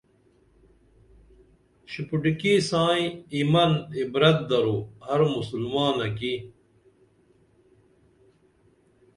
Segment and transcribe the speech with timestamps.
[1.91, 6.33] شپٹِکی سائیں ایمن عبرت درو ہر مُسلمانہ کی